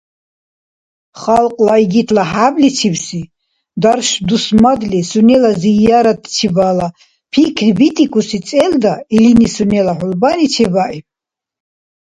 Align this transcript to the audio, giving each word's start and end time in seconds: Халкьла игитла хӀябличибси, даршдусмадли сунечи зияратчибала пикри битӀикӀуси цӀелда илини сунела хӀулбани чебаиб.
Халкьла 1.21 1.75
игитла 1.83 2.23
хӀябличибси, 2.31 3.21
даршдусмадли 3.81 4.99
сунечи 5.09 5.51
зияратчибала 5.61 6.87
пикри 7.31 7.69
битӀикӀуси 7.77 8.39
цӀелда 8.47 8.93
илини 9.15 9.47
сунела 9.55 9.93
хӀулбани 9.97 10.47
чебаиб. 10.53 11.05